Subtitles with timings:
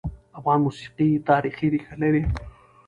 [0.39, 2.23] افغان موسیقي تاریخي ريښه لري.